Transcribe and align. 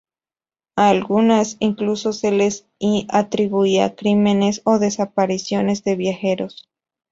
A 0.77 0.89
algunas, 0.89 1.57
incluso, 1.59 2.11
se 2.11 2.31
les 2.31 2.65
atribuían 3.09 3.91
crímenes 3.91 4.63
o 4.65 4.79
desapariciones 4.79 5.83
de 5.83 5.95
viajeros. 5.95 6.67